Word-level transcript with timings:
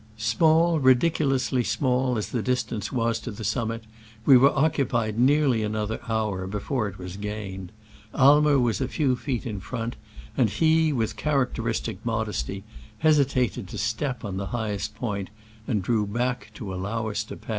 Small, 0.17 0.79
ridiculously 0.79 1.63
small, 1.63 2.17
as 2.17 2.29
the 2.29 2.41
dis 2.41 2.63
tance 2.63 2.91
was 2.91 3.19
to 3.19 3.29
the 3.29 3.43
summit, 3.43 3.83
we 4.25 4.35
were 4.35 4.49
occu 4.49 4.89
pied 4.89 5.19
nearly 5.19 5.61
another 5.61 5.99
hour 6.09 6.47
before 6.47 6.87
it 6.87 6.97
was 6.97 7.17
gained. 7.17 7.71
Aimer 8.17 8.57
was 8.57 8.81
i 8.81 8.87
few 8.87 9.15
feet 9.15 9.45
in 9.45 9.59
front, 9.59 9.97
and 10.35 10.49
he, 10.49 10.91
with 10.91 11.17
characteristic 11.17 12.03
modesty, 12.03 12.63
hesitated 12.97 13.67
to 13.67 13.77
step 13.77 14.25
on 14.25 14.37
the 14.37 14.47
highest 14.47 14.95
point, 14.95 15.29
and 15.67 15.83
drew 15.83 16.07
back 16.07 16.49
to 16.55 16.73
allow 16.73 17.07
us 17.09 17.23
to 17.25 17.37
pass. 17.37 17.49